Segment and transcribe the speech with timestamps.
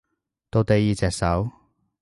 [0.49, 1.47] 到第二隻手